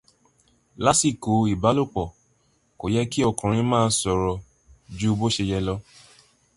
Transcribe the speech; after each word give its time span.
Lásìkò 0.83 1.31
ìbálòpọ̀, 1.53 2.07
kò 2.79 2.85
yẹ 2.93 3.01
kí 3.11 3.19
ọkùnrin 3.29 3.67
máa 3.71 3.87
sọ̀rọ̀ 3.99 4.41
ju 4.97 5.09
bó 5.19 5.25
ṣe 5.35 5.43
yẹ 5.49 5.59
lọ.? 5.67 5.75